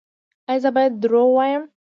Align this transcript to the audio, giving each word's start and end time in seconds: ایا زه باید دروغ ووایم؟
ایا 0.49 0.61
زه 0.63 0.69
باید 0.75 0.93
دروغ 1.03 1.27
ووایم؟ 1.31 1.63